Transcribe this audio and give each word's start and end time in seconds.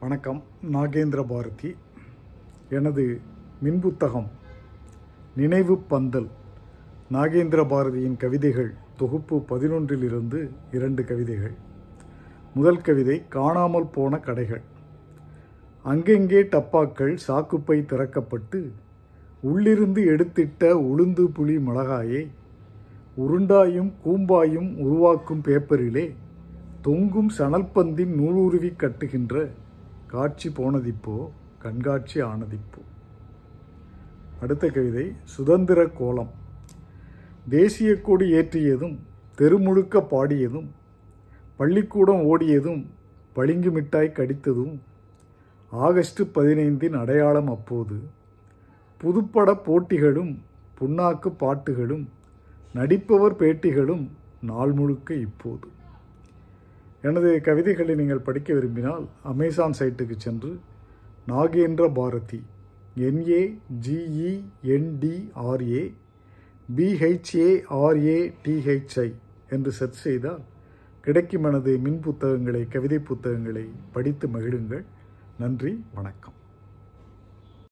வணக்கம். 0.00 0.42
நாகேந்திர 0.72 1.24
பாரதி. 1.26 1.76
எனது 2.68 3.20
மின்புத்தகம் 3.64 4.28
நினைவு 5.36 5.78
பந்தல் 5.78 6.28
நாகேந்திர 7.12 7.60
பாரதியின் 7.72 8.16
கவிதைகள் 8.16 8.70
தொகுப்பு 8.96 9.36
பதினொன்றிலிருந்து 9.48 10.50
இரண்டு 10.72 11.04
கவிதைகள். 11.04 11.54
முதல் 12.54 12.80
கவிதை 12.80 13.22
காணாமல் 13.28 13.86
போன 13.86 14.18
கடைகள். 14.18 14.62
அங்கெங்கே 15.82 16.42
டப்பாக்கள் 16.42 17.14
சாக்குப்பை 17.28 17.80
திறக்கப்பட்டு 17.82 18.70
உள்ளிருந்து 19.40 20.04
எடுத்திட்ட 20.06 20.74
உளுந்து 20.74 21.26
புளி 21.38 21.58
மிளகாயை 21.68 22.26
உருண்டாயும் 23.16 23.92
கூம்பாயும் 24.04 24.76
உருவாக்கும் 24.76 25.42
பேப்பரிலே 25.42 26.14
தொங்கும் 26.82 27.30
சணல்பந்தின் 27.38 28.14
நூலுருவி 28.20 28.72
கட்டுகின்ற 28.76 29.48
காட்சி 30.08 30.48
போனதிப்போ 30.48 31.16
கண்காட்சி 31.58 32.20
ஆனதிப்போ. 32.22 32.82
அடுத்த 34.40 34.68
கவிதை 34.68 35.12
சுதந்திர 35.24 35.86
கோலம். 35.86 36.30
தேசிய 37.48 38.00
கொடி 38.00 38.32
ஏற்றியதும் 38.32 38.98
தெருமுழுக்க 39.38 40.00
பாடியதும் 40.10 40.68
பள்ளிக்கூடம் 41.56 42.22
ஓடியதும் 42.22 42.86
பளிங்கு 43.32 43.70
மிட்டாய் 43.70 44.12
கடித்ததும் 44.14 44.78
ஆகஸ்ட் 45.70 46.22
பதினைந்தின் 46.22 46.98
அடையாளம் 46.98 47.48
அப்போது 47.48 47.98
புதுப்பட 49.00 49.52
போட்டிகளும் 49.66 50.32
புண்ணாக்கு 50.80 51.28
பாட்டுகளும் 51.40 52.06
நடிப்பவர் 52.74 53.36
பேட்டிகளும் 53.38 54.08
நாள் 54.42 54.72
முழுக்க 54.72 55.14
இப்போது. 55.14 55.68
எனது 57.02 57.40
கவிதைகளை 57.40 57.94
நீங்கள் 57.94 58.18
படிக்க 58.18 58.54
விரும்பினால் 58.54 59.08
அமேசான் 59.22 59.74
சைட்டுக்கு 59.78 60.16
சென்று 60.16 60.58
நாகேந்திர 61.28 61.94
பாரதி 61.94 62.42
என்ஏ 62.96 63.58
ஜிஇஎன்டிஆர்ஏ 63.86 65.94
பிஹெச்ஏஆர்ஏடிஹெச்ஐ 66.76 69.12
என்று 69.50 69.72
சர்ச் 69.72 69.92
செய்தால் 69.92 70.42
கிடைக்கும் 71.00 71.44
எனது 71.44 71.78
மின் 71.78 72.00
புத்தகங்களை 72.00 72.68
கவிதை 72.68 72.98
புத்தகங்களை 72.98 73.68
படித்து 73.92 74.28
மகிழுங்கள். 74.28 74.84
நன்றி 75.38 75.84
வணக்கம். 75.94 76.32